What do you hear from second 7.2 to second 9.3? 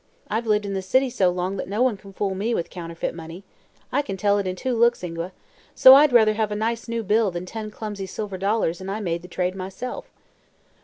than ten clumsy silver dollars and I made the